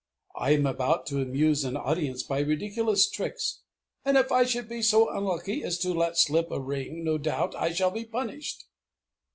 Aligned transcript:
I 0.35 0.53
am 0.53 0.65
about 0.65 1.05
to 1.13 1.21
amuse 1.21 1.63
an 1.63 1.77
audience 1.77 2.23
by 2.23 2.39
ridiculous 2.39 3.07
tricks; 3.07 3.61
and 4.03 4.17
if 4.17 4.31
I 4.31 4.45
should 4.45 4.67
be 4.67 4.81
so 4.81 5.15
unlucky 5.15 5.63
as 5.63 5.77
to 5.77 5.93
let 5.93 6.17
slip 6.17 6.49
a 6.49 6.59
ring, 6.59 7.03
no 7.03 7.19
doubt 7.19 7.53
I 7.53 7.71
shall 7.71 7.91
be 7.91 8.05
punished! 8.05 8.65